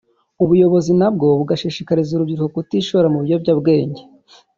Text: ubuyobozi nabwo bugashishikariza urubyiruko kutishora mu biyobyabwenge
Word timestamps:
ubuyobozi 0.43 0.91
nabwo 0.99 1.25
bugashishikariza 1.39 2.11
urubyiruko 2.13 2.51
kutishora 2.55 3.07
mu 3.13 3.19
biyobyabwenge 3.23 4.01